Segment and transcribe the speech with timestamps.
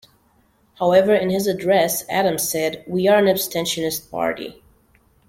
[0.79, 4.63] However, in his address Adams said, We are an abstentionist party.